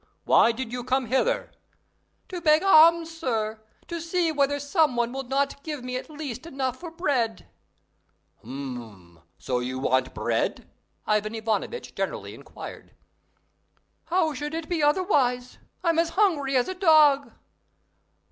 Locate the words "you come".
0.73-1.05